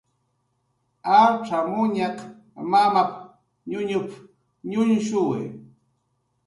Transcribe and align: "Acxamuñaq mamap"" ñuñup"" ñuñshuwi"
"Acxamuñaq 1.19 2.17
mamap"" 2.71 3.11
ñuñup"" 3.69 4.09
ñuñshuwi" 4.71 5.43